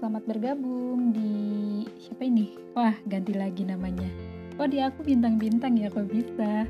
selamat 0.00 0.24
bergabung 0.24 1.12
di 1.12 1.84
siapa 2.00 2.24
ini? 2.24 2.56
Wah, 2.72 2.96
ganti 3.04 3.36
lagi 3.36 3.68
namanya. 3.68 4.08
Oh, 4.56 4.64
di 4.64 4.80
aku 4.80 5.04
bintang-bintang 5.04 5.76
ya 5.76 5.92
kok 5.92 6.08
bisa. 6.08 6.64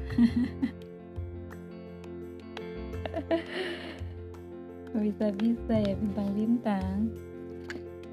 bisa-bisa 5.06 5.74
ya 5.78 5.94
bintang-bintang. 5.94 7.14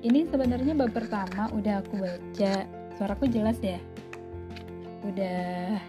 Ini 0.05 0.29
sebenarnya 0.29 0.77
bab 0.77 0.93
pertama 0.93 1.49
udah 1.49 1.81
aku 1.81 1.97
baca. 1.97 2.69
Suaraku 3.01 3.25
jelas 3.25 3.57
ya? 3.57 3.81
Udah 5.01 5.81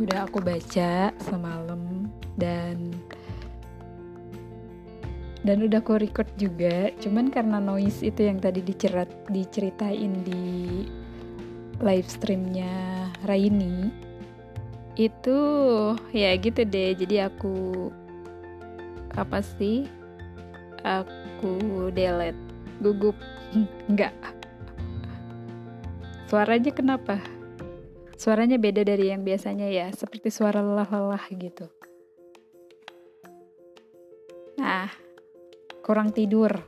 udah 0.00 0.24
aku 0.24 0.40
baca 0.40 1.12
semalam 1.20 2.08
dan 2.40 2.87
dan 5.46 5.62
udah 5.62 5.78
aku 5.78 6.02
record 6.02 6.26
juga 6.34 6.90
cuman 6.98 7.30
karena 7.30 7.62
noise 7.62 8.02
itu 8.02 8.26
yang 8.26 8.42
tadi 8.42 8.58
dicerat 8.62 9.06
diceritain 9.30 10.26
di 10.26 10.86
live 11.78 12.08
streamnya 12.10 13.06
Raini 13.22 14.08
itu 14.98 15.38
ya 16.10 16.34
gitu 16.34 16.66
deh. 16.66 16.90
Jadi 16.98 17.22
aku 17.22 17.86
apa 19.14 19.38
sih? 19.38 19.86
Aku 20.82 21.90
delete 21.94 22.38
gugup. 22.82 23.14
Enggak 23.90 24.10
suaranya 26.28 26.70
kenapa? 26.76 27.16
Suaranya 28.20 28.60
beda 28.60 28.84
dari 28.84 29.08
yang 29.08 29.24
biasanya 29.24 29.64
ya 29.72 29.88
seperti 29.96 30.28
suara 30.28 30.60
lelah-lelah 30.60 31.24
gitu. 31.32 31.72
Nah 34.60 34.92
kurang 35.88 36.12
tidur. 36.12 36.52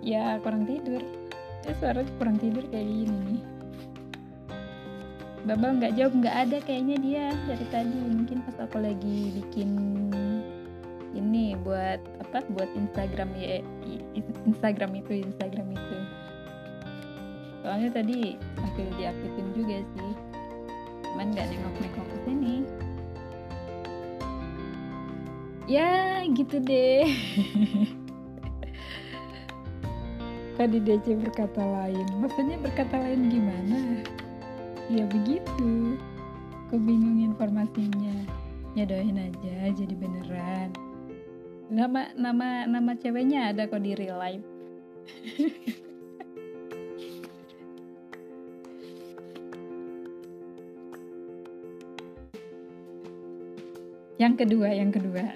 ya 0.00 0.40
kurang 0.40 0.64
tidur. 0.64 1.04
Ya 1.68 1.76
suara 1.76 2.00
kurang 2.16 2.40
tidur 2.40 2.64
kayak 2.72 2.88
gini 2.88 3.12
nih. 3.28 3.44
Babal 5.44 5.76
nggak 5.76 6.00
jawab 6.00 6.16
nggak 6.24 6.36
ada 6.48 6.56
kayaknya 6.64 6.96
dia 7.04 7.28
dari 7.44 7.68
tadi 7.68 8.00
mungkin 8.08 8.40
pas 8.48 8.56
aku 8.64 8.80
lagi 8.80 9.36
bikin 9.36 9.68
ini 11.12 11.60
buat 11.60 12.00
apa 12.24 12.40
buat 12.56 12.72
Instagram 12.72 13.28
ya 13.36 13.60
Instagram 14.48 15.04
itu 15.04 15.28
Instagram 15.28 15.76
itu 15.76 15.96
soalnya 17.60 17.92
tadi 17.92 18.40
sambil 18.56 18.88
diaktifin 18.96 19.46
juga 19.52 19.84
sih 19.94 20.12
cuman 21.12 21.28
nggak 21.30 21.46
nengok-nengok 21.52 22.06
ke 22.10 22.16
sini 22.26 22.54
ya 25.64 26.22
gitu 26.32 26.60
deh. 26.60 27.08
Tadi 30.54 30.78
DC 30.78 31.18
berkata 31.18 31.62
lain. 31.62 32.06
Maksudnya 32.22 32.56
berkata 32.62 32.94
lain 32.94 33.26
gimana? 33.26 33.78
Ya 34.86 35.04
begitu. 35.10 35.98
Aku 36.66 36.78
bingung 36.78 37.24
informasinya. 37.24 38.14
Ya 38.74 38.86
aja 38.86 39.74
jadi 39.74 39.94
beneran. 39.98 40.70
Nama 41.72 42.12
nama 42.14 42.68
nama 42.68 42.92
ceweknya 42.94 43.50
ada 43.50 43.66
kok 43.66 43.80
di 43.80 43.96
real 43.96 44.20
life 44.20 44.44
yang 54.14 54.38
kedua 54.38 54.68
yang 54.70 54.90
kedua. 54.94 55.34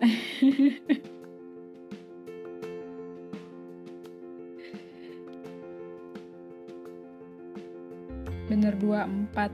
Bener 8.49 8.73
dua 8.81 9.05
empat. 9.05 9.53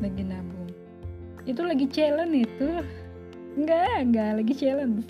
Lagi 0.00 0.22
nabung. 0.24 0.72
Itu 1.44 1.60
lagi 1.66 1.84
challenge 1.92 2.48
itu. 2.48 2.68
Enggak 3.60 4.08
enggak 4.08 4.30
lagi 4.40 4.54
challenge. 4.56 5.04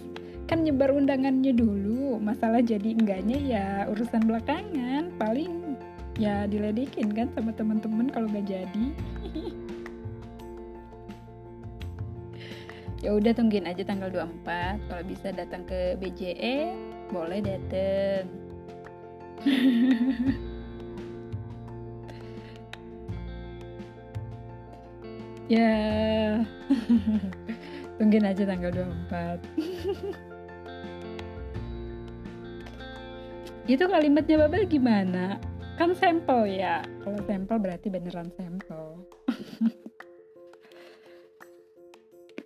Kan 0.51 0.67
nyebar 0.67 0.91
undangannya 0.91 1.55
dulu. 1.55 2.19
Masalah 2.19 2.65
jadi 2.65 2.99
enggaknya 2.99 3.39
ya 3.39 3.67
urusan 3.87 4.27
belakangan. 4.27 5.15
Paling 5.23 5.79
ya 6.17 6.49
diledekin 6.49 7.13
kan 7.13 7.29
sama 7.37 7.53
teman-teman 7.53 8.09
kalau 8.09 8.25
gak 8.33 8.49
jadi 8.49 8.87
ya 13.07 13.15
udah 13.15 13.31
tungguin 13.39 13.71
aja 13.71 13.87
tanggal 13.87 14.11
24 14.11 14.83
kalau 14.91 15.03
bisa 15.07 15.31
datang 15.31 15.63
ke 15.63 15.95
BJE 16.03 16.75
boleh 17.15 17.39
dateng. 17.39 18.27
Ya. 25.47 26.43
Tungguin 28.03 28.27
aja 28.27 28.43
tanggal 28.43 28.75
24 28.75 29.39
itu 33.71 33.87
kalimatnya 33.87 34.43
Babel 34.43 34.67
gimana? 34.67 35.39
Kan 35.79 35.95
sampel 35.95 36.51
ya. 36.51 36.83
Kalau 37.07 37.23
sampel 37.31 37.63
berarti 37.63 37.87
beneran 37.87 38.27
sampel. 38.35 39.07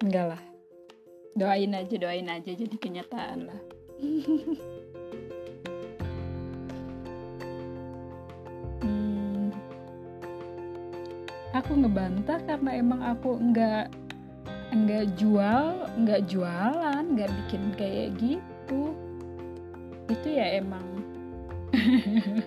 Enggak 0.04 0.36
lah 0.36 0.49
doain 1.40 1.72
aja 1.72 1.96
doain 1.96 2.28
aja 2.28 2.52
jadi 2.52 2.76
kenyataan 2.76 3.48
lah. 3.48 3.60
Hmm, 8.80 9.52
aku 11.52 11.76
ngebantah 11.76 12.40
karena 12.48 12.70
emang 12.80 13.00
aku 13.04 13.36
enggak 13.36 13.92
enggak 14.72 15.12
jual 15.20 15.84
enggak 16.00 16.24
jualan 16.28 17.04
enggak 17.04 17.28
bikin 17.44 17.62
kayak 17.76 18.16
gitu. 18.20 18.92
Itu 20.12 20.28
ya 20.28 20.60
emang. 20.60 20.84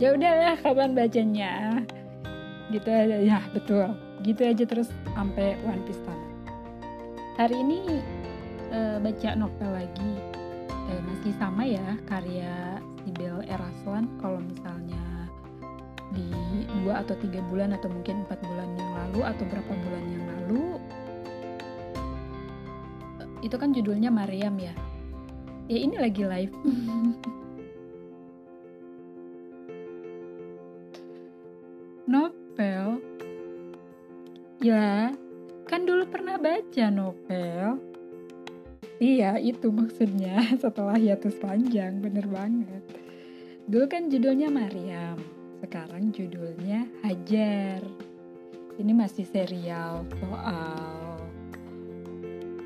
Ya 0.00 0.10
udah 0.18 0.32
ya 0.34 0.52
kapan 0.58 0.98
bacanya? 0.98 1.78
Gitu 2.74 2.90
aja. 2.90 3.22
Ya 3.22 3.38
betul. 3.54 3.94
Gitu 4.26 4.42
aja 4.42 4.64
terus 4.66 4.90
sampai 5.14 5.54
One 5.62 5.78
Piece 5.86 6.02
tamat 6.02 6.31
hari 7.36 7.60
ini 7.64 7.80
uh, 8.72 8.98
baca 9.00 9.36
novel 9.36 9.72
lagi. 9.72 10.12
Eh, 10.92 11.00
masih 11.08 11.32
sama 11.38 11.64
ya 11.64 11.96
karya 12.10 12.76
Sibel 13.00 13.40
Eraslan 13.48 14.08
kalau 14.20 14.36
misalnya 14.42 15.00
di 16.12 16.28
dua 16.84 17.00
atau 17.00 17.16
tiga 17.16 17.40
bulan 17.48 17.72
atau 17.72 17.88
mungkin 17.88 18.28
empat 18.28 18.44
bulan 18.44 18.76
yang 18.76 18.92
lalu 18.92 19.24
atau 19.24 19.48
berapa 19.48 19.72
bulan 19.72 20.04
yang 20.12 20.28
lalu 20.28 20.76
itu 23.40 23.58
kan 23.58 23.72
judulnya 23.72 24.12
Mariam 24.12 24.60
ya. 24.60 24.76
Ya 25.70 25.78
ini 25.80 25.96
lagi 25.96 26.26
live. 26.26 26.52
Novel. 32.12 33.00
Ya 34.62 35.10
baca 36.42 36.86
novel. 36.90 37.78
Iya 38.98 39.38
itu 39.38 39.70
maksudnya. 39.70 40.42
Setelah 40.62 40.98
hiatus 40.98 41.38
panjang 41.38 42.02
bener 42.02 42.26
banget. 42.26 42.82
Dulu 43.70 43.86
kan 43.86 44.10
judulnya 44.10 44.50
Mariam 44.50 45.42
sekarang 45.62 46.10
judulnya 46.10 46.90
Hajar. 47.06 47.78
Ini 48.74 48.90
masih 48.90 49.22
serial 49.22 50.02
soal 50.18 51.22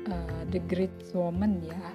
uh, 0.09 0.41
The 0.49 0.57
Great 0.65 0.97
Woman 1.13 1.61
ya 1.61 1.93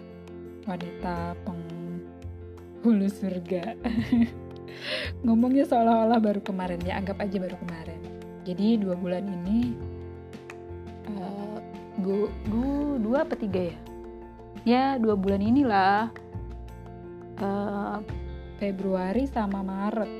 wanita 0.62 1.34
penghulu 1.42 3.10
surga. 3.10 3.74
Ngomongnya 5.26 5.66
seolah-olah 5.66 6.22
baru 6.22 6.40
kemarin 6.42 6.78
ya 6.86 7.02
anggap 7.02 7.18
aja 7.18 7.42
baru 7.42 7.58
kemarin. 7.66 8.00
Jadi 8.46 8.78
dua 8.78 8.94
bulan 8.94 9.26
ini 9.26 9.74
uh, 11.18 11.41
du, 12.02 12.28
du, 12.50 12.98
dua 12.98 13.22
apa 13.22 13.38
tiga 13.38 13.70
ya? 13.70 13.78
Ya 14.66 14.84
dua 14.98 15.14
bulan 15.14 15.40
inilah. 15.40 16.10
Uh, 17.38 18.02
Februari 18.58 19.26
sama 19.26 19.62
Maret. 19.62 20.10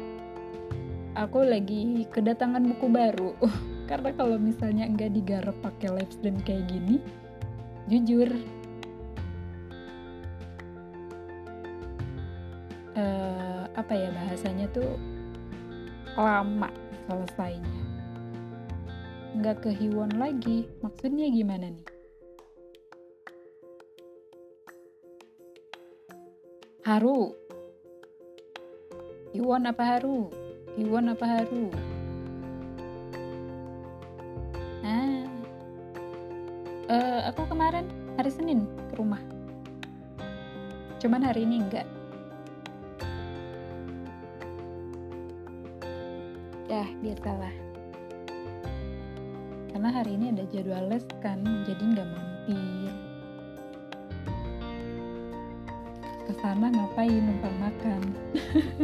Aku 1.18 1.44
lagi 1.44 2.06
kedatangan 2.08 2.62
buku 2.62 2.86
baru. 2.88 3.34
Karena 3.90 4.14
kalau 4.16 4.40
misalnya 4.40 4.88
enggak 4.88 5.12
digarap 5.12 5.58
pakai 5.60 5.92
live 5.92 6.12
stream 6.14 6.38
kayak 6.46 6.70
gini 6.70 7.02
jujur. 7.90 8.30
Uh, 12.94 13.66
apa 13.74 13.92
ya 13.92 14.08
bahasanya 14.14 14.70
tuh? 14.70 14.96
Lama 16.16 16.68
selesainya 17.08 17.81
nggak 19.42 19.66
ke 19.66 19.74
hewan 19.74 20.14
lagi. 20.22 20.70
Maksudnya 20.86 21.26
gimana 21.34 21.74
nih? 21.74 21.86
Haru. 26.86 27.34
hewan 29.34 29.66
apa 29.66 29.82
haru? 29.82 30.30
hewan 30.78 31.10
apa 31.10 31.26
haru? 31.26 31.66
Ah. 34.86 35.26
Uh, 36.86 37.20
aku 37.26 37.42
kemarin 37.50 37.90
hari 38.14 38.30
Senin 38.30 38.70
ke 38.92 38.94
rumah. 38.94 39.22
Cuman 41.02 41.18
hari 41.18 41.42
ini 41.42 41.66
enggak. 41.66 41.90
ya 46.72 46.88
biar 47.04 47.20
salah 47.20 47.61
karena 49.82 49.98
hari 49.98 50.14
ini 50.14 50.30
ada 50.30 50.46
jadwal 50.54 50.94
les 50.94 51.02
kan 51.18 51.42
jadi 51.66 51.82
nggak 51.82 52.06
mampir. 52.06 52.94
Ke 56.22 56.32
sana 56.38 56.70
ngapain 56.70 57.18
numpang 57.18 57.56
makan? 57.58 58.02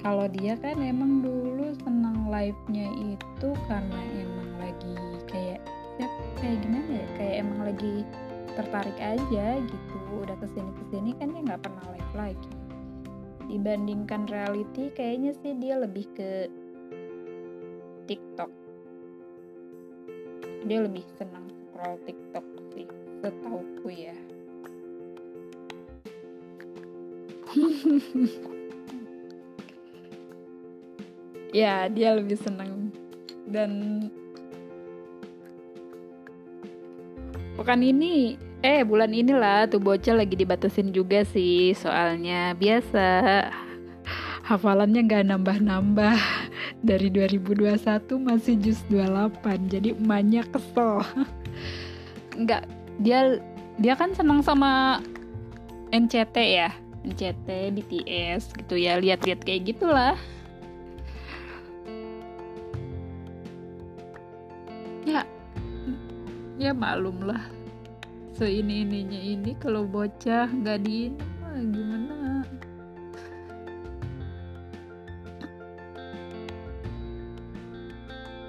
Kalau 0.00 0.24
dia 0.32 0.56
kan 0.56 0.80
emang 0.80 1.20
dulu 1.20 1.76
senang 1.84 2.24
live-nya 2.32 2.88
itu 3.04 3.48
karena 3.68 4.00
emang 4.16 4.50
lagi 4.64 4.96
kayak 5.28 5.60
ya, 6.00 6.08
kayak 6.40 6.64
gimana 6.64 6.88
ya 6.88 7.06
kayak 7.20 7.34
emang 7.44 7.68
lagi 7.68 8.00
tertarik 8.56 8.96
aja 8.96 9.60
gitu. 9.60 9.96
Udah 10.24 10.40
ke 10.40 10.48
sini 10.56 10.72
ke 10.72 10.84
sini 10.88 11.12
kan 11.20 11.36
dia 11.36 11.52
nggak 11.52 11.60
pernah 11.60 11.84
live 11.92 12.14
lagi. 12.16 12.52
Dibandingkan 13.44 14.24
reality 14.32 14.88
kayaknya 14.96 15.36
sih 15.44 15.52
dia 15.60 15.76
lebih 15.76 16.08
ke 16.16 16.63
TikTok. 18.04 18.50
Dia 20.64 20.78
lebih 20.80 21.04
senang 21.16 21.48
scroll 21.48 21.96
TikTok 22.08 22.46
sih 22.72 22.86
setauku 23.20 23.88
ya. 23.92 24.16
Ya 31.54 31.86
dia 31.86 32.18
lebih 32.18 32.34
senang. 32.34 32.90
Dan 33.46 33.70
pekan 37.54 37.78
ini 37.78 38.34
eh 38.58 38.82
bulan 38.82 39.14
inilah 39.14 39.70
tuh 39.70 39.78
bocah 39.78 40.18
lagi 40.18 40.34
dibatasin 40.34 40.90
juga 40.90 41.22
sih 41.22 41.70
soalnya 41.78 42.58
biasa. 42.58 43.06
Hafalannya 44.50 45.06
nggak 45.06 45.30
nambah-nambah 45.30 46.43
dari 46.84 47.08
2021 47.08 47.80
masih 48.20 48.54
jus 48.60 48.80
28 48.92 49.72
jadi 49.72 49.96
emaknya 49.96 50.44
kesel. 50.52 51.00
Nggak 52.44 52.68
dia 53.00 53.40
dia 53.80 53.94
kan 53.96 54.12
senang 54.12 54.44
sama 54.44 55.00
NCT 55.88 56.36
ya? 56.36 56.70
NCT 57.04 57.48
BTS 57.80 58.42
gitu 58.64 58.76
ya 58.76 59.00
lihat-lihat 59.00 59.40
kayak 59.40 59.72
gitulah. 59.72 60.16
Ya 65.08 65.24
ya 66.60 66.70
malum 66.70 67.18
lah 67.24 67.42
seini 68.34 68.82
ininya 68.82 69.18
ini 69.18 69.52
kalau 69.58 69.86
bocah 69.86 70.50
nggak 70.50 70.78
di 70.82 71.10
mah 71.38 71.54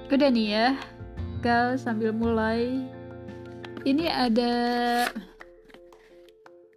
udah 0.05 0.29
nih 0.29 0.47
ya 0.53 0.67
kal 1.41 1.81
sambil 1.81 2.13
mulai. 2.13 2.85
Ini 3.85 4.05
ada 4.09 4.53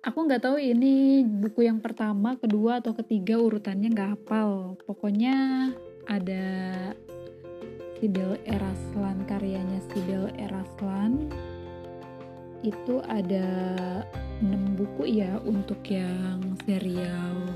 aku 0.05 0.19
nggak 0.25 0.45
tahu 0.45 0.57
ini 0.57 1.25
buku 1.25 1.69
yang 1.69 1.81
pertama 1.81 2.37
kedua 2.41 2.81
atau 2.81 2.97
ketiga 2.97 3.37
urutannya 3.37 3.89
nggak 3.93 4.11
hafal. 4.17 4.81
Pokoknya 4.89 5.69
ada 6.09 6.47
Sibel 8.01 8.41
Eraslan 8.49 9.25
karyanya 9.29 9.81
Sibel 9.93 10.33
Eraslan. 10.41 11.29
Itu 12.65 13.05
ada 13.07 13.47
6 14.41 14.79
buku 14.79 15.05
ya 15.21 15.39
untuk 15.47 15.79
yang 15.87 16.59
serial 16.65 17.55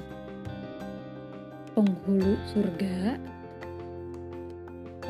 Penghulu 1.73 2.37
Surga. 2.53 3.32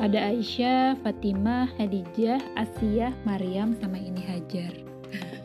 Ada 0.01 0.33
Aisyah, 0.33 0.97
Fatimah, 1.05 1.69
Hadijah, 1.77 2.41
Asia, 2.57 3.13
Maryam, 3.29 3.77
sama 3.77 4.01
ini 4.01 4.25
Hajar. 4.25 4.73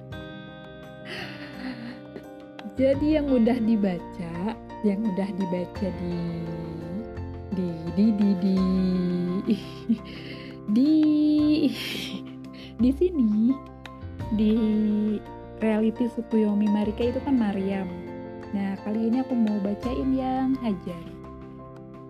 Jadi 2.80 3.20
yang 3.20 3.28
udah 3.28 3.60
dibaca, 3.60 4.56
yang 4.88 5.04
udah 5.04 5.28
dibaca 5.36 5.88
di 6.00 6.20
di 7.52 7.68
di 7.92 8.06
di 8.16 8.30
di 8.40 8.58
di 10.76 10.92
di 12.82 12.90
sini 12.96 13.52
di 14.32 14.54
reality 15.60 16.08
Sukuyomi 16.08 16.72
Marika 16.72 17.04
itu 17.04 17.20
kan 17.20 17.36
Mariam. 17.36 17.88
Nah, 18.56 18.80
kali 18.80 19.12
ini 19.12 19.20
aku 19.20 19.36
mau 19.36 19.60
bacain 19.60 20.16
yang 20.16 20.56
Hajar. 20.64 21.17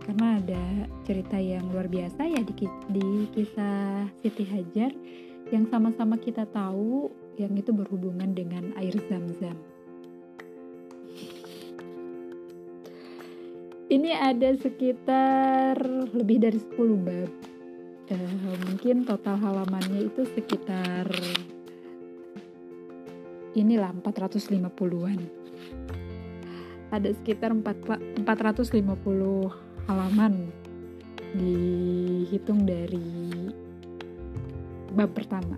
Karena 0.08 0.40
ada 0.40 0.64
cerita 1.04 1.36
yang 1.36 1.68
luar 1.68 1.84
biasa 1.84 2.24
ya 2.24 2.40
di, 2.40 2.64
di 2.88 3.28
kisah 3.36 4.08
Siti 4.24 4.40
Hajar 4.48 4.88
yang 5.52 5.68
sama-sama 5.68 6.16
kita 6.16 6.48
tahu 6.48 7.12
yang 7.36 7.52
itu 7.52 7.76
berhubungan 7.76 8.32
dengan 8.32 8.72
air 8.80 8.96
zam-zam. 9.04 9.52
Ini 13.92 14.16
ada 14.16 14.56
sekitar 14.56 15.76
lebih 16.16 16.40
dari 16.40 16.56
10 16.56 17.04
bab. 17.04 17.28
Uh, 18.08 18.56
mungkin 18.64 19.04
total 19.04 19.36
halamannya 19.36 20.08
itu 20.08 20.24
sekitar 20.32 21.04
inilah 23.52 23.92
450-an. 24.00 25.20
Ada 26.96 27.12
sekitar 27.12 27.52
4, 27.52 28.24
450 28.24 29.67
halaman 29.88 30.52
dihitung 31.32 32.68
dari 32.68 33.32
bab 34.92 35.10
pertama. 35.16 35.56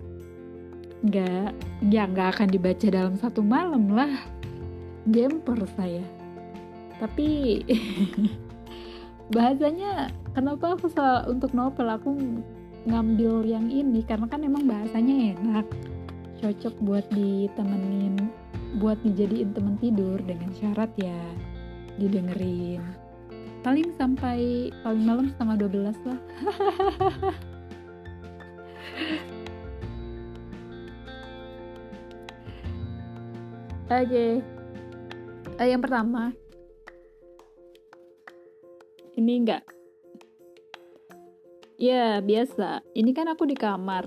Nggak, 1.03 1.51
ya 1.91 2.07
nggak 2.07 2.29
akan 2.39 2.47
dibaca 2.47 2.87
dalam 2.87 3.15
satu 3.19 3.43
malam 3.43 3.91
lah. 3.91 4.23
Gemper 5.03 5.67
saya. 5.75 6.05
Tapi 7.01 7.59
bahasanya 9.35 10.13
kenapa 10.31 10.79
aku 10.79 10.87
untuk 11.27 11.51
novel 11.51 11.87
aku 11.91 12.09
ngambil 12.87 13.45
yang 13.45 13.67
ini 13.69 14.01
karena 14.01 14.25
kan 14.25 14.41
emang 14.41 14.65
bahasanya 14.65 15.37
enak 15.37 15.67
cocok 16.41 16.73
buat 16.81 17.05
ditemenin 17.13 18.17
buat 18.81 18.97
dijadiin 19.05 19.53
temen 19.53 19.77
tidur 19.77 20.17
dengan 20.25 20.49
syarat 20.57 20.89
ya 20.97 21.13
didengerin 22.01 22.81
paling 23.61 23.93
sampai 23.97 24.69
paling 24.81 25.05
malam 25.05 25.29
setengah 25.29 25.69
12 25.69 25.93
lah. 26.05 26.19
Oke, 33.91 34.07
okay. 34.07 34.31
uh, 35.59 35.67
yang 35.67 35.83
pertama. 35.83 36.31
Ini 39.15 39.33
enggak 39.43 39.63
ya 41.81 42.21
biasa. 42.21 42.85
Ini 42.93 43.09
kan 43.17 43.33
aku 43.33 43.49
di 43.49 43.57
kamar. 43.57 44.05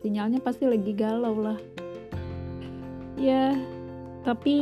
Sinyalnya 0.00 0.40
pasti 0.40 0.64
lagi 0.64 0.96
galau 0.96 1.36
lah. 1.36 1.60
Ya 3.20 3.52
tapi 4.20 4.56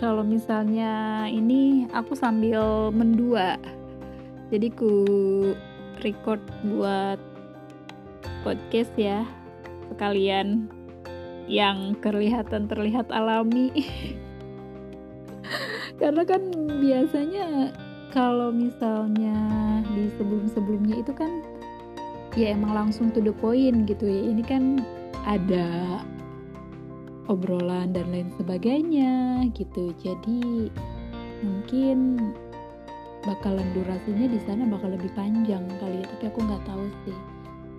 kalau 0.00 0.24
misalnya 0.24 1.24
ini 1.28 1.84
aku 1.92 2.16
sambil 2.16 2.88
mendua. 2.88 3.60
Jadi 4.48 4.72
ku 4.72 5.04
record 6.00 6.40
buat 6.64 7.20
podcast 8.44 8.92
ya 8.96 9.28
sekalian 9.92 10.72
yang 11.44 11.92
kelihatan 12.00 12.64
terlihat 12.64 13.12
alami. 13.12 13.68
Karena 16.00 16.24
kan 16.24 16.40
biasanya 16.80 17.76
kalau 18.08 18.56
misalnya 18.56 19.36
di 19.92 20.08
sebelum-sebelumnya 20.16 21.04
itu 21.04 21.12
kan 21.12 21.44
ya 22.40 22.56
emang 22.56 22.72
langsung 22.72 23.12
to 23.12 23.20
the 23.20 23.36
point 23.36 23.84
gitu 23.84 24.08
ya. 24.08 24.32
Ini 24.32 24.42
kan 24.48 24.80
ada 25.28 26.00
obrolan 27.28 27.92
dan 27.92 28.10
lain 28.12 28.30
sebagainya 28.36 29.44
gitu 29.56 29.92
jadi 30.00 30.68
mungkin 31.44 32.18
bakalan 33.24 33.68
durasinya 33.72 34.28
di 34.28 34.40
sana 34.44 34.68
bakal 34.68 34.92
lebih 34.92 35.12
panjang 35.16 35.64
kali 35.80 36.04
ya 36.04 36.06
tapi 36.16 36.24
aku 36.28 36.38
nggak 36.44 36.64
tahu 36.68 36.86
sih 37.08 37.18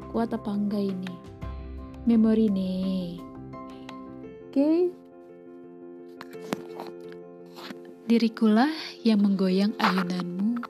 kuat 0.10 0.34
apa 0.34 0.50
enggak 0.50 0.84
ini 0.90 1.14
memori 2.10 2.50
nih 2.50 3.22
oke 4.50 4.54
okay. 4.54 4.80
Dirikulah 8.06 8.70
yang 9.02 9.26
menggoyang 9.26 9.74
ayunanmu. 9.82 10.62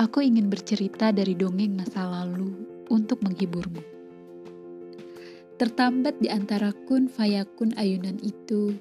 Aku 0.00 0.24
ingin 0.24 0.48
bercerita 0.48 1.12
dari 1.12 1.36
dongeng 1.36 1.76
masa 1.76 2.08
lalu 2.08 2.56
untuk 2.88 3.20
menghiburmu. 3.20 3.91
Tertambat 5.62 6.18
di 6.18 6.26
antara 6.26 6.74
kun 6.90 7.06
fayakun 7.06 7.70
ayunan 7.78 8.18
itu 8.18 8.74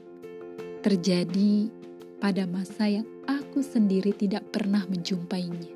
terjadi 0.82 1.70
pada 2.18 2.50
masa 2.50 2.90
yang 2.90 3.06
aku 3.30 3.62
sendiri 3.62 4.10
tidak 4.18 4.50
pernah 4.50 4.82
menjumpainya. 4.90 5.70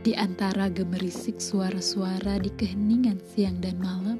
Di 0.00 0.16
antara 0.16 0.72
gemerisik 0.72 1.36
suara-suara 1.36 2.40
di 2.40 2.48
keheningan 2.48 3.20
siang 3.28 3.60
dan 3.60 3.76
malam, 3.76 4.16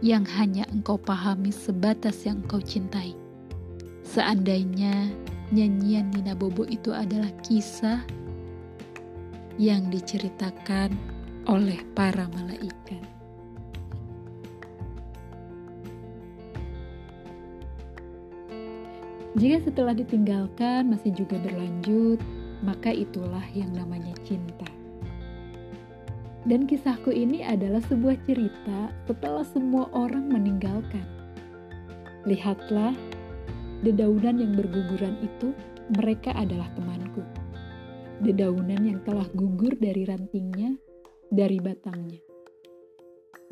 yang 0.00 0.24
hanya 0.24 0.64
engkau 0.72 0.96
pahami 0.96 1.52
sebatas 1.52 2.24
yang 2.24 2.40
engkau 2.40 2.64
cintai. 2.64 3.12
Seandainya 4.08 5.12
nyanyian 5.52 6.08
Nina 6.16 6.32
Bobo 6.32 6.64
itu 6.64 6.96
adalah 6.96 7.28
kisah 7.44 8.00
yang 9.60 9.92
diceritakan 9.92 10.96
oleh 11.44 11.76
para 11.92 12.24
malaikat. 12.32 13.15
Jika 19.36 19.68
setelah 19.68 19.92
ditinggalkan 19.92 20.88
masih 20.88 21.12
juga 21.12 21.36
berlanjut, 21.36 22.16
maka 22.64 22.88
itulah 22.88 23.44
yang 23.52 23.68
namanya 23.76 24.16
cinta. 24.24 24.64
Dan 26.48 26.64
kisahku 26.64 27.12
ini 27.12 27.44
adalah 27.44 27.84
sebuah 27.84 28.16
cerita 28.24 28.88
setelah 29.04 29.44
semua 29.44 29.92
orang 29.92 30.32
meninggalkan. 30.32 31.04
Lihatlah, 32.24 32.96
dedaunan 33.84 34.40
yang 34.40 34.56
berguguran 34.56 35.20
itu, 35.20 35.52
mereka 36.00 36.32
adalah 36.32 36.72
temanku. 36.72 37.20
Dedaunan 38.24 38.88
yang 38.88 39.04
telah 39.04 39.28
gugur 39.36 39.76
dari 39.76 40.08
rantingnya, 40.08 40.80
dari 41.28 41.60
batangnya. 41.60 42.24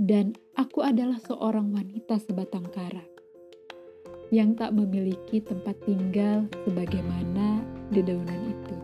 Dan 0.01 0.33
aku 0.57 0.81
adalah 0.81 1.21
seorang 1.21 1.77
wanita 1.77 2.17
sebatang 2.25 2.73
kara 2.73 3.14
yang 4.35 4.59
tak 4.59 4.75
memiliki 4.75 5.39
tempat 5.39 5.79
tinggal 5.87 6.51
sebagaimana 6.67 7.63
dedaunan 7.95 8.41
itu. 8.51 8.77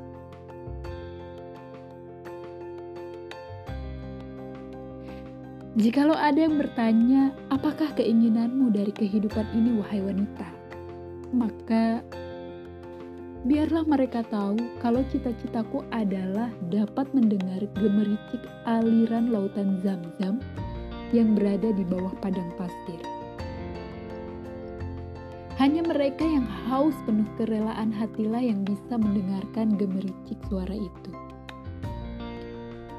Jikalau 5.75 6.15
ada 6.15 6.47
yang 6.47 6.55
bertanya, 6.55 7.35
apakah 7.51 7.91
keinginanmu 7.99 8.71
dari 8.71 8.95
kehidupan 8.95 9.47
ini, 9.55 9.75
wahai 9.83 10.03
wanita? 10.03 10.47
Maka, 11.35 12.03
biarlah 13.47 13.87
mereka 13.87 14.23
tahu 14.31 14.59
kalau 14.79 15.03
cita-citaku 15.11 15.83
adalah 15.91 16.51
dapat 16.71 17.11
mendengar 17.11 17.67
gemericik 17.79 18.43
aliran 18.67 19.31
lautan 19.35 19.79
zam-zam 19.83 20.39
yang 21.11 21.35
berada 21.35 21.75
di 21.75 21.83
bawah 21.87 22.15
padang 22.19 22.51
pasir. 22.55 23.20
Hanya 25.61 25.85
mereka 25.85 26.25
yang 26.25 26.49
haus 26.73 26.97
penuh 27.05 27.29
kerelaan 27.37 27.93
hatilah 27.93 28.41
yang 28.41 28.65
bisa 28.65 28.97
mendengarkan 28.97 29.77
gemericik 29.77 30.41
suara 30.49 30.73
itu. 30.73 31.13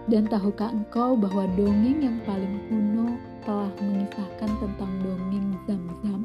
Dan 0.05 0.29
tahukah 0.29 0.69
engkau 0.69 1.17
bahwa 1.17 1.49
dongeng 1.57 2.05
yang 2.05 2.21
paling 2.21 2.61
kuno 2.69 3.17
telah 3.41 3.73
mengisahkan 3.81 4.51
tentang 4.61 4.93
dongeng 5.01 5.57
Zam-Zam 5.65 6.21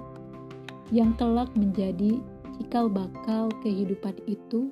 yang 0.93 1.17
kelak 1.17 1.49
menjadi 1.57 2.21
cikal 2.61 2.93
bakal 2.93 3.49
kehidupan 3.65 4.21
itu 4.29 4.69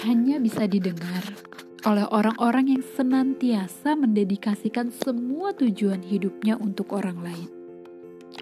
hanya 0.00 0.40
bisa 0.40 0.64
didengar 0.64 1.28
oleh 1.84 2.08
orang-orang 2.08 2.72
yang 2.72 2.84
senantiasa 2.96 4.00
mendedikasikan 4.00 4.88
semua 4.88 5.52
tujuan 5.52 6.00
hidupnya 6.00 6.56
untuk 6.56 6.96
orang 6.96 7.20
lain. 7.20 7.59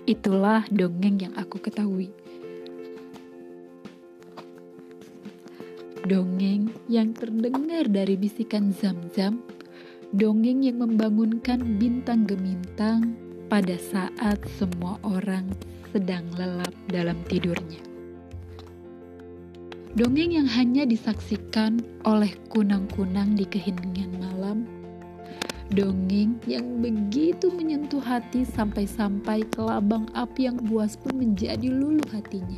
Itulah 0.09 0.65
dongeng 0.73 1.21
yang 1.21 1.37
aku 1.37 1.61
ketahui. 1.61 2.09
Dongeng 6.09 6.73
yang 6.89 7.13
terdengar 7.13 7.85
dari 7.93 8.17
bisikan 8.17 8.73
zam-zam, 8.73 9.45
dongeng 10.17 10.65
yang 10.65 10.81
membangunkan 10.81 11.77
bintang 11.77 12.25
gemintang 12.25 13.21
pada 13.53 13.77
saat 13.77 14.41
semua 14.57 14.97
orang 15.05 15.45
sedang 15.93 16.25
lelap 16.41 16.73
dalam 16.89 17.21
tidurnya. 17.29 17.85
Dongeng 19.93 20.41
yang 20.41 20.49
hanya 20.49 20.89
disaksikan 20.89 21.85
oleh 22.09 22.33
kunang-kunang 22.49 23.37
di 23.37 23.45
keheningan 23.45 24.17
malam. 24.17 24.28
Dongeng 25.69 26.41
yang 26.49 26.81
begitu 26.81 27.53
menyentuh 27.53 28.01
hati 28.01 28.49
sampai-sampai 28.49 29.45
kelabang 29.53 30.09
api 30.17 30.49
yang 30.49 30.57
buas 30.65 30.97
pun 30.97 31.13
menjadi 31.21 31.69
luluh 31.69 32.09
hatinya. 32.09 32.57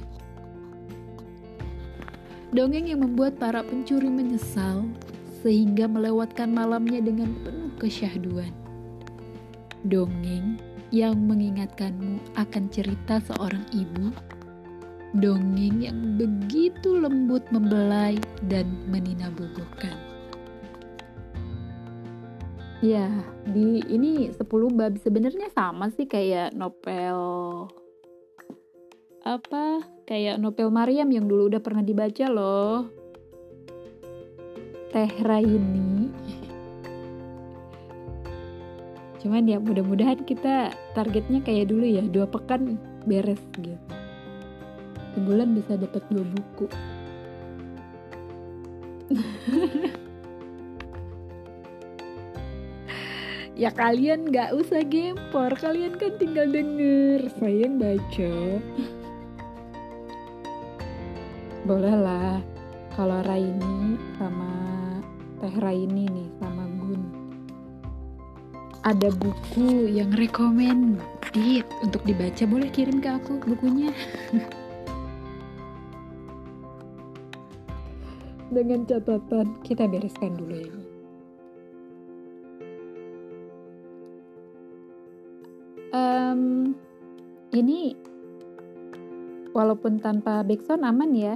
Dongeng 2.54 2.86
yang 2.86 3.02
membuat 3.02 3.34
para 3.42 3.66
pencuri 3.66 4.06
menyesal 4.06 4.86
sehingga 5.42 5.90
melewatkan 5.90 6.54
malamnya 6.54 7.02
dengan 7.02 7.34
penuh 7.42 7.74
kesyahduan. 7.82 8.54
Dongeng 9.86 10.62
yang 10.94 11.18
mengingatkanmu 11.18 12.18
akan 12.38 12.64
cerita 12.70 13.18
seorang 13.26 13.66
ibu. 13.74 14.14
Dongeng 15.18 15.82
yang 15.82 15.98
begitu 16.14 16.94
lembut 16.94 17.42
membelai 17.50 18.18
dan 18.46 18.70
meninabobokan. 18.86 20.09
Ya, 22.80 23.12
di 23.44 23.84
ini 23.92 24.32
10 24.32 24.40
bab. 24.72 24.96
Sebenarnya 25.04 25.52
sama 25.52 25.92
sih 25.92 26.08
kayak 26.08 26.56
novel 26.56 27.68
apa? 29.20 29.84
Kayak 30.08 30.40
novel 30.40 30.72
Mariam 30.72 31.12
yang 31.12 31.28
dulu 31.28 31.52
udah 31.52 31.60
pernah 31.60 31.84
dibaca 31.84 32.24
loh. 32.32 32.88
Teh 34.96 35.12
Raini. 35.20 36.08
Cuman 39.20 39.44
ya 39.44 39.60
mudah-mudahan 39.60 40.24
kita 40.24 40.72
targetnya 40.96 41.44
kayak 41.44 41.68
dulu 41.68 41.84
ya. 41.84 42.00
Dua 42.00 42.24
pekan 42.24 42.80
beres 43.04 43.44
gitu. 43.60 43.76
Sebulan 45.20 45.52
bisa 45.52 45.76
dapat 45.76 46.00
dua 46.08 46.24
buku 46.24 46.66
ya 53.60 53.68
kalian 53.68 54.32
nggak 54.32 54.56
usah 54.56 54.80
gempor. 54.88 55.52
Kalian 55.60 56.00
kan 56.00 56.16
tinggal 56.16 56.48
denger. 56.48 57.28
Saya 57.36 57.68
yang 57.68 57.76
baca. 57.76 58.32
Boleh 61.68 61.92
lah 62.00 62.40
kalau 62.96 63.20
Raini 63.20 64.00
sama 64.16 64.48
Teh 65.44 65.52
Raini 65.60 66.08
nih 66.08 66.32
sama 66.40 66.64
Gun. 66.80 67.04
Ada 68.80 69.12
buku 69.12 69.92
yang 69.92 70.08
recommended 70.16 71.68
untuk 71.84 72.00
dibaca. 72.08 72.48
Boleh 72.48 72.72
kirim 72.72 73.04
ke 73.04 73.12
aku 73.12 73.36
bukunya? 73.44 73.92
Dengan 78.56 78.88
catatan 78.88 79.60
kita 79.62 79.84
bereskan 79.86 80.34
dulu 80.34 80.58
ini 80.58 80.79
um, 85.92 86.72
ini 87.54 87.94
walaupun 89.50 89.98
tanpa 89.98 90.42
backsound 90.46 90.86
aman 90.86 91.12
ya. 91.14 91.34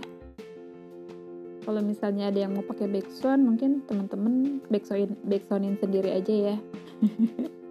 Kalau 1.65 1.81
misalnya 1.81 2.29
ada 2.29 2.45
yang 2.45 2.53
mau 2.53 2.65
pakai 2.65 2.87
backsound 2.93 3.41
mungkin 3.41 3.81
teman-teman 3.89 4.61
backsound 4.69 5.17
backsoundin 5.25 5.81
sendiri 5.81 6.13
aja 6.13 6.35
ya. 6.53 6.57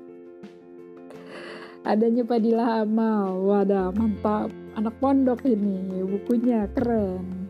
Adanya 1.84 2.24
Padilla 2.24 2.82
Amal 2.82 3.44
wadah 3.44 3.92
mantap. 3.94 4.50
Anak 4.74 4.98
pondok 4.98 5.46
ini 5.46 6.02
bukunya 6.02 6.66
keren. 6.74 7.46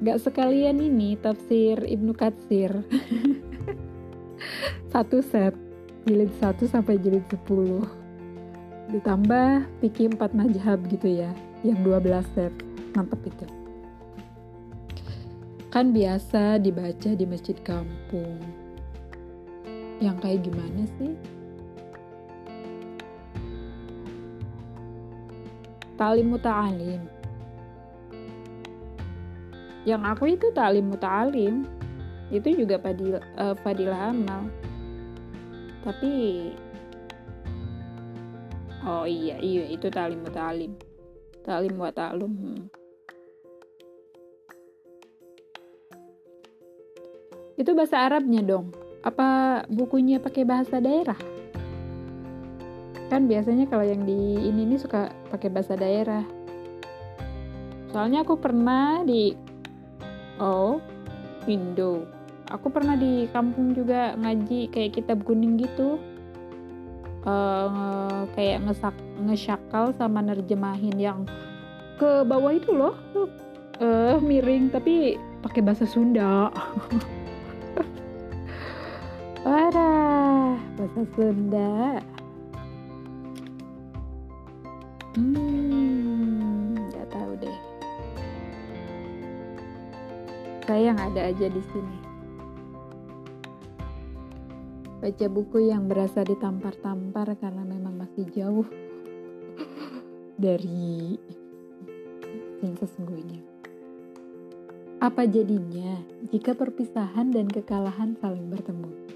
Gak 0.00 0.22
sekalian 0.22 0.78
ini 0.78 1.18
tafsir 1.18 1.80
Ibnu 1.82 2.14
Katsir. 2.14 2.84
Satu 4.92 5.20
set 5.26 5.69
jilid 6.08 6.32
1 6.40 6.64
sampai 6.68 6.96
jilid 7.00 7.24
10 7.28 8.94
ditambah 8.94 9.68
Piki 9.82 10.10
4 10.12 10.16
Najhab 10.32 10.78
gitu 10.88 11.08
ya 11.08 11.30
yang 11.66 11.80
12 11.84 12.24
set 12.34 12.54
mantep 12.96 13.20
itu 13.26 13.46
kan 15.70 15.94
biasa 15.94 16.58
dibaca 16.58 17.14
di 17.14 17.22
masjid 17.30 17.54
kampung. 17.62 18.42
Yang 20.02 20.16
kayak 20.18 20.40
gimana 20.42 20.82
sih? 20.98 21.14
Talim 25.94 26.34
muta'alim. 26.34 27.20
yang 29.88 30.04
aku 30.04 30.36
itu 30.36 30.52
talim 30.52 30.92
mutalim 30.92 31.64
itu 32.28 32.52
juga 32.52 32.76
fadil, 32.78 33.16
uh, 33.40 33.56
fadilah 33.64 34.12
amal 34.12 34.46
tapi 35.86 36.12
oh 38.84 39.04
iya 39.08 39.40
iya 39.40 39.64
itu 39.68 39.88
talim 39.88 40.20
mutalim 40.20 40.72
talim 41.44 41.74
wa 41.80 41.88
ta'lum 41.88 42.32
hmm. 42.32 42.80
itu 47.60 47.76
bahasa 47.76 48.08
Arabnya 48.08 48.40
dong. 48.40 48.72
Apa 49.04 49.62
bukunya 49.68 50.16
pakai 50.16 50.48
bahasa 50.48 50.80
daerah? 50.80 51.16
Kan 53.12 53.28
biasanya 53.28 53.68
kalau 53.68 53.84
yang 53.84 54.08
di 54.08 54.48
ini 54.48 54.64
ini 54.64 54.80
suka 54.80 55.12
pakai 55.28 55.52
bahasa 55.52 55.76
daerah. 55.76 56.24
Soalnya 57.92 58.24
aku 58.24 58.40
pernah 58.40 59.04
di 59.04 59.36
oh 60.40 60.80
Indo 61.44 62.08
aku 62.50 62.66
pernah 62.68 62.98
di 62.98 63.30
kampung 63.30 63.72
juga 63.72 64.18
ngaji 64.18 64.68
kayak 64.74 64.98
kitab 64.98 65.22
kuning 65.22 65.56
gitu 65.56 66.02
uh, 67.24 68.26
kayak 68.34 68.66
ngesak 68.66 68.94
ngesyakal 69.22 69.94
sama 69.94 70.20
nerjemahin 70.20 70.98
yang 70.98 71.20
ke 71.96 72.26
bawah 72.26 72.50
itu 72.50 72.74
loh 72.74 72.98
uh, 73.78 74.18
miring 74.18 74.68
tapi 74.68 75.14
pakai 75.46 75.62
bahasa 75.62 75.86
Sunda 75.86 76.50
Wadah, 79.40 80.60
bahasa 80.76 81.00
Sunda. 81.16 81.96
Hmm, 85.16 86.76
nggak 86.76 87.08
tahu 87.08 87.32
deh. 87.40 87.58
Saya 90.68 90.92
yang 90.92 91.00
ada 91.00 91.32
aja 91.32 91.48
di 91.48 91.62
sini. 91.72 92.09
Baca 95.00 95.26
buku 95.32 95.72
yang 95.72 95.88
berasa 95.88 96.20
ditampar-tampar 96.20 97.34
karena 97.40 97.64
memang 97.64 97.96
masih 97.96 98.28
jauh 98.30 98.68
dari 100.44 101.16
yang 102.60 102.76
sesungguhnya. 102.76 103.40
Apa 105.00 105.24
jadinya 105.24 105.96
jika 106.28 106.52
perpisahan 106.52 107.32
dan 107.32 107.48
kekalahan 107.48 108.20
saling 108.20 108.52
bertemu? 108.52 109.10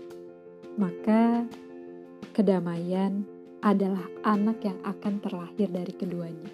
maka 0.74 1.46
kedamaian 2.34 3.22
adalah 3.62 4.02
anak 4.26 4.58
yang 4.66 4.78
akan 4.82 5.22
terlahir 5.22 5.68
dari 5.70 5.94
keduanya. 5.94 6.52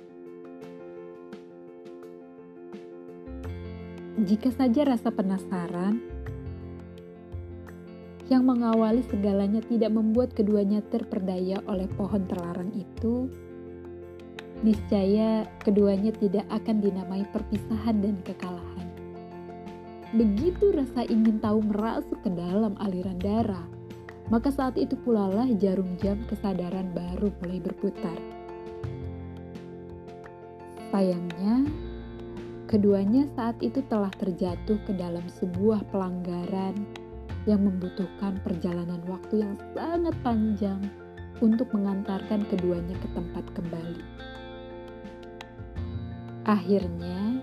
Jika 4.20 4.52
saja 4.52 4.84
rasa 4.84 5.08
penasaran 5.08 5.96
yang 8.30 8.46
mengawali 8.46 9.02
segalanya 9.10 9.58
tidak 9.66 9.90
membuat 9.90 10.30
keduanya 10.38 10.78
terperdaya 10.86 11.58
oleh 11.66 11.90
pohon 11.98 12.22
terlarang 12.30 12.70
itu, 12.78 13.26
niscaya 14.62 15.50
keduanya 15.66 16.14
tidak 16.14 16.46
akan 16.46 16.78
dinamai 16.78 17.26
perpisahan 17.34 17.98
dan 17.98 18.14
kekalahan. 18.22 18.86
Begitu 20.14 20.70
rasa 20.70 21.02
ingin 21.10 21.42
tahu 21.42 21.58
merasuk 21.74 22.22
ke 22.22 22.30
dalam 22.30 22.78
aliran 22.78 23.18
darah, 23.18 23.66
maka 24.30 24.54
saat 24.54 24.78
itu 24.78 24.94
pula 24.94 25.26
lah 25.26 25.50
jarum 25.58 25.98
jam 25.98 26.22
kesadaran 26.30 26.94
baru 26.94 27.34
mulai 27.42 27.58
berputar. 27.58 28.18
Sayangnya, 30.94 31.66
keduanya 32.70 33.26
saat 33.34 33.58
itu 33.58 33.82
telah 33.90 34.10
terjatuh 34.14 34.78
ke 34.86 34.94
dalam 34.94 35.26
sebuah 35.34 35.82
pelanggaran 35.90 36.99
yang 37.48 37.64
membutuhkan 37.64 38.40
perjalanan 38.44 39.00
waktu 39.08 39.44
yang 39.44 39.54
sangat 39.72 40.12
panjang 40.20 40.80
untuk 41.40 41.72
mengantarkan 41.72 42.44
keduanya 42.52 42.96
ke 43.00 43.08
tempat 43.16 43.44
kembali. 43.56 44.04
Akhirnya, 46.44 47.40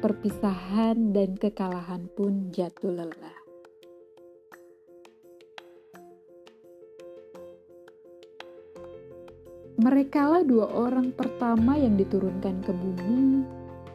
perpisahan 0.00 1.12
dan 1.12 1.36
kekalahan 1.36 2.08
pun 2.12 2.48
jatuh 2.52 2.92
lelah. 2.92 3.38
Merekalah 9.82 10.46
dua 10.46 10.70
orang 10.70 11.10
pertama 11.10 11.74
yang 11.74 11.98
diturunkan 11.98 12.62
ke 12.62 12.70
bumi, 12.70 13.42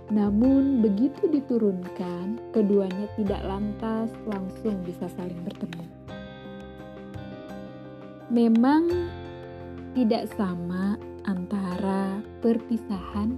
namun 0.08 0.80
begitu 0.80 1.28
diturunkan, 1.28 2.39
keduanya 2.56 3.12
tidak 3.20 3.43
lantas 3.43 4.08
langsung 4.24 4.80
bisa 4.88 5.12
saling 5.20 5.36
bertemu. 5.43 5.84
Memang 8.32 8.88
tidak 9.91 10.32
sama 10.39 10.96
antara 11.28 12.24
perpisahan 12.39 13.36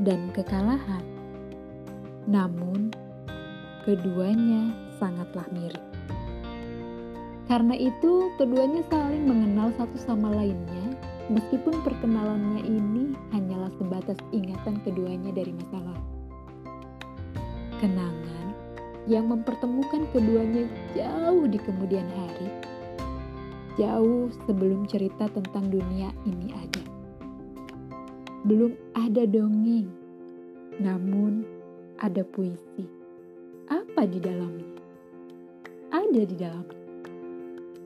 dan 0.00 0.32
kekalahan, 0.32 1.04
namun 2.24 2.88
keduanya 3.84 4.72
sangatlah 4.96 5.44
mirip. 5.52 5.84
Karena 7.44 7.76
itu, 7.76 8.32
keduanya 8.40 8.80
saling 8.88 9.26
mengenal 9.26 9.74
satu 9.76 9.98
sama 10.00 10.32
lainnya 10.32 10.80
Meskipun 11.30 11.86
perkenalannya 11.86 12.66
ini 12.66 13.14
hanyalah 13.30 13.49
sebatas 14.00 14.16
ingatan 14.32 14.80
keduanya 14.80 15.28
dari 15.28 15.52
masa 15.52 15.76
lalu. 15.76 16.08
Kenangan 17.84 18.46
yang 19.04 19.28
mempertemukan 19.28 20.08
keduanya 20.16 20.64
jauh 20.96 21.44
di 21.44 21.60
kemudian 21.60 22.08
hari, 22.08 22.48
jauh 23.76 24.32
sebelum 24.48 24.88
cerita 24.88 25.28
tentang 25.28 25.68
dunia 25.68 26.08
ini 26.24 26.48
ada. 26.56 26.84
Belum 28.48 28.72
ada 28.96 29.28
dongeng, 29.28 29.92
namun 30.80 31.44
ada 32.00 32.24
puisi. 32.24 32.88
Apa 33.68 34.08
di 34.08 34.16
dalamnya? 34.16 34.80
Ada 35.92 36.22
di 36.24 36.36
dalamnya 36.40 36.80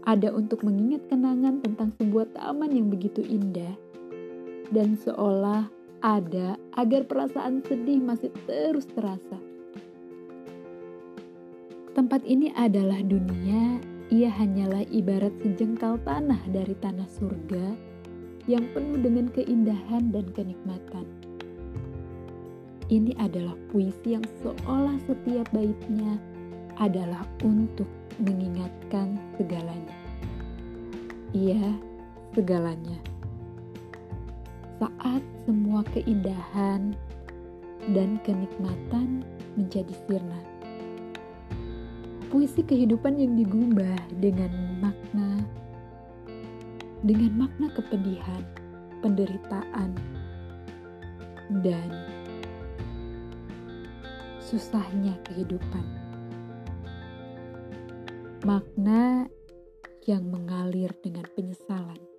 ada 0.04 0.28
untuk 0.36 0.60
mengingat 0.60 1.08
kenangan 1.08 1.64
tentang 1.64 1.88
sebuah 1.96 2.36
taman 2.36 2.76
yang 2.76 2.92
begitu 2.92 3.24
indah, 3.24 3.72
dan 4.68 5.00
seolah 5.00 5.73
ada 6.04 6.60
agar 6.76 7.08
perasaan 7.08 7.64
sedih 7.64 7.96
masih 7.96 8.28
terus 8.44 8.84
terasa. 8.92 9.40
Tempat 11.96 12.20
ini 12.28 12.52
adalah 12.52 13.00
dunia, 13.00 13.80
ia 14.12 14.28
hanyalah 14.28 14.84
ibarat 14.92 15.32
sejengkal 15.40 15.96
tanah 16.04 16.44
dari 16.52 16.76
tanah 16.76 17.08
surga 17.08 17.72
yang 18.44 18.68
penuh 18.76 19.00
dengan 19.00 19.32
keindahan 19.32 20.12
dan 20.12 20.28
kenikmatan. 20.36 21.08
Ini 22.92 23.16
adalah 23.16 23.56
puisi 23.72 24.12
yang 24.12 24.26
seolah 24.44 25.00
setiap 25.08 25.48
baitnya 25.56 26.20
adalah 26.76 27.24
untuk 27.40 27.88
mengingatkan 28.20 29.16
segalanya. 29.40 29.96
Iya, 31.32 31.72
segalanya. 32.36 33.13
Saat 34.84 35.24
semua 35.48 35.80
keindahan 35.96 36.92
dan 37.96 38.20
kenikmatan 38.20 39.24
menjadi 39.56 39.96
sirna. 40.04 40.36
Puisi 42.28 42.60
kehidupan 42.60 43.16
yang 43.16 43.32
digubah 43.32 43.96
dengan 44.20 44.52
makna 44.84 45.40
dengan 47.00 47.32
makna 47.32 47.72
kepedihan, 47.72 48.44
penderitaan, 49.00 49.96
dan 51.64 51.88
susahnya 54.36 55.16
kehidupan 55.32 55.88
makna 58.44 59.32
yang 60.04 60.28
mengalir 60.28 60.92
dengan 61.00 61.24
penyesalan. 61.32 62.13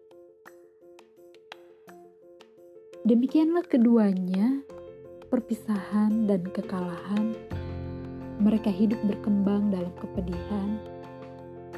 Demikianlah 3.06 3.62
keduanya, 3.70 4.66
perpisahan 5.30 6.26
dan 6.26 6.42
kekalahan. 6.50 7.38
Mereka 8.42 8.74
hidup 8.74 8.98
berkembang 9.06 9.70
dalam 9.70 9.94
kepedihan, 10.02 10.82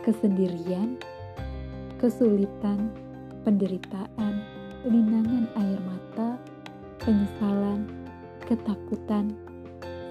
kesendirian, 0.07 0.95
kesulitan, 1.99 2.95
penderitaan, 3.43 4.33
linangan 4.87 5.51
air 5.59 5.79
mata, 5.83 6.39
penyesalan, 7.03 7.91
ketakutan, 8.47 9.35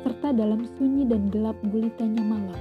serta 0.04 0.36
dalam 0.36 0.68
sunyi 0.76 1.08
dan 1.08 1.32
gelap 1.32 1.56
gulitanya 1.72 2.20
malam 2.20 2.60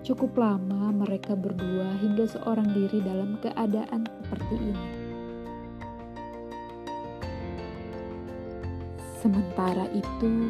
Cukup 0.00 0.32
lama 0.40 0.90
mereka 0.90 1.36
berdua 1.36 1.92
hingga 2.00 2.24
seorang 2.24 2.72
diri 2.72 3.04
dalam 3.04 3.36
keadaan 3.44 4.08
seperti 4.08 4.56
ini. 4.56 4.99
Sementara 9.20 9.84
itu, 9.92 10.48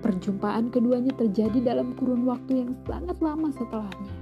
Perjumpaan 0.00 0.72
keduanya 0.72 1.12
terjadi 1.12 1.60
dalam 1.60 1.92
kurun 1.92 2.24
waktu 2.24 2.64
yang 2.64 2.72
sangat 2.88 3.20
lama 3.20 3.52
setelahnya. 3.52 4.14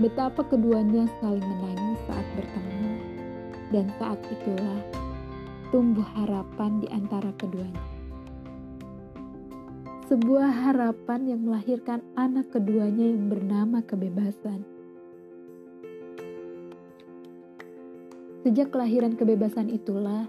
Betapa 0.00 0.48
keduanya 0.48 1.04
saling 1.20 1.44
menangis 1.44 2.00
saat 2.08 2.24
bertemu, 2.32 2.92
dan 3.68 3.86
saat 4.00 4.16
itulah 4.32 4.80
tumbuh 5.68 6.08
harapan 6.16 6.80
di 6.80 6.88
antara 6.88 7.36
keduanya. 7.36 7.84
Sebuah 10.08 10.72
harapan 10.72 11.36
yang 11.36 11.40
melahirkan 11.44 12.00
anak 12.16 12.48
keduanya 12.48 13.04
yang 13.04 13.28
bernama 13.28 13.84
kebebasan. 13.84 14.64
Sejak 18.40 18.72
kelahiran 18.72 19.20
kebebasan 19.20 19.68
itulah, 19.68 20.28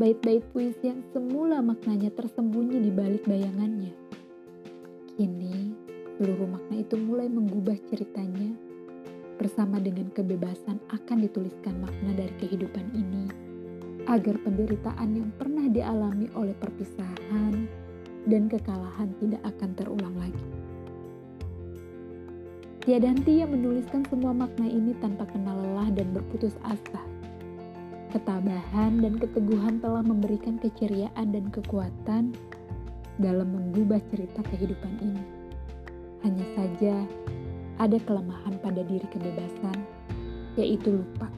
bait-bait 0.00 0.40
puisi 0.56 0.88
yang 0.88 1.04
semula 1.12 1.60
maknanya 1.60 2.08
tersembunyi 2.16 2.80
di 2.80 2.88
balik 2.88 3.28
bayangannya. 3.28 3.92
Kini, 5.12 5.76
seluruh 6.16 6.48
makna 6.48 6.80
itu 6.80 6.96
mulai 6.96 7.28
menggubah 7.28 7.76
ceritanya 7.92 8.56
bersama 9.36 9.76
dengan 9.76 10.08
kebebasan 10.08 10.80
akan 10.88 11.18
dituliskan 11.28 11.76
makna 11.84 12.16
dari 12.16 12.32
kehidupan 12.40 12.88
ini 12.96 13.28
agar 14.08 14.40
penderitaan 14.40 15.12
yang 15.12 15.30
pernah 15.36 15.68
dialami 15.68 16.26
oleh 16.40 16.56
perpisahan 16.56 17.68
dan 18.24 18.48
kekalahan 18.48 19.12
tidak 19.20 19.42
akan 19.44 19.70
terulang 19.76 20.16
lagi. 20.16 20.48
Tiada 22.82 23.12
henti 23.12 23.44
yang 23.44 23.54
menuliskan 23.54 24.02
semua 24.10 24.34
makna 24.34 24.66
ini 24.66 24.96
tanpa 24.98 25.28
kenal 25.28 25.54
lelah 25.54 25.92
dan 25.94 26.10
berputus 26.10 26.56
asa 26.66 27.21
Ketabahan 28.12 29.00
dan 29.00 29.16
keteguhan 29.16 29.80
telah 29.80 30.04
memberikan 30.04 30.60
keceriaan 30.60 31.32
dan 31.32 31.48
kekuatan 31.48 32.36
dalam 33.16 33.48
mengubah 33.48 34.04
cerita 34.12 34.44
kehidupan 34.52 35.00
ini. 35.00 35.24
Hanya 36.20 36.46
saja 36.52 36.94
ada 37.80 37.96
kelemahan 38.04 38.60
pada 38.60 38.84
diri 38.84 39.08
kebebasan, 39.08 39.80
yaitu 40.60 41.00
lupa. 41.00 41.32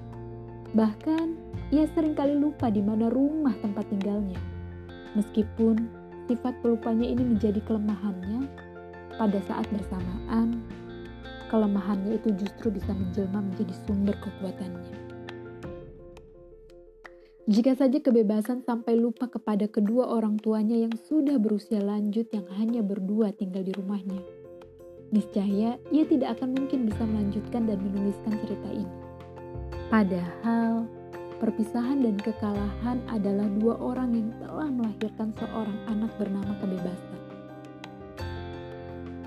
Bahkan 0.74 1.38
ia 1.70 1.86
sering 1.94 2.18
kali 2.18 2.34
lupa 2.34 2.74
di 2.74 2.82
mana 2.82 3.06
rumah 3.06 3.54
tempat 3.62 3.86
tinggalnya. 3.94 4.42
Meskipun 5.14 5.78
sifat 6.26 6.58
pelupanya 6.58 7.06
ini 7.06 7.38
menjadi 7.38 7.62
kelemahannya, 7.70 8.50
pada 9.14 9.38
saat 9.46 9.70
bersamaan, 9.70 10.58
kelemahannya 11.54 12.18
itu 12.18 12.34
justru 12.34 12.74
bisa 12.74 12.90
menjelma 12.90 13.46
menjadi 13.46 13.74
sumber 13.86 14.18
kekuatannya. 14.18 15.03
Jika 17.44 17.76
saja 17.76 18.00
kebebasan 18.00 18.64
sampai 18.64 18.96
lupa 18.96 19.28
kepada 19.28 19.68
kedua 19.68 20.08
orang 20.08 20.40
tuanya 20.40 20.80
yang 20.80 20.96
sudah 20.96 21.36
berusia 21.36 21.76
lanjut 21.76 22.24
yang 22.32 22.48
hanya 22.56 22.80
berdua 22.80 23.36
tinggal 23.36 23.60
di 23.60 23.68
rumahnya. 23.76 24.16
Niscaya 25.12 25.76
ia 25.92 26.04
tidak 26.08 26.40
akan 26.40 26.56
mungkin 26.56 26.88
bisa 26.88 27.04
melanjutkan 27.04 27.68
dan 27.68 27.84
menuliskan 27.84 28.32
cerita 28.48 28.70
ini. 28.72 28.96
Padahal, 29.92 30.88
perpisahan 31.36 32.00
dan 32.00 32.16
kekalahan 32.16 33.04
adalah 33.12 33.44
dua 33.60 33.76
orang 33.76 34.16
yang 34.16 34.32
telah 34.40 34.68
melahirkan 34.72 35.28
seorang 35.36 35.78
anak 35.92 36.16
bernama 36.16 36.52
kebebasan. 36.64 37.20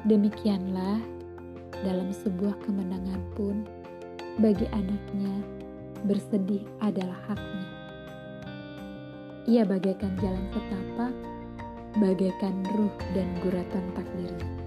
Demikianlah, 0.10 1.06
dalam 1.86 2.10
sebuah 2.10 2.58
kemenangan 2.66 3.22
pun, 3.38 3.62
bagi 4.42 4.66
anaknya, 4.74 5.38
bersedih 6.10 6.66
adalah 6.82 7.22
haknya. 7.30 7.77
Ia 9.48 9.64
bagaikan 9.64 10.12
jalan 10.20 10.44
setapak, 10.52 11.16
bagaikan 12.04 12.68
ruh 12.76 12.92
dan 13.16 13.32
guratan 13.40 13.86
takdirnya. 13.96 14.67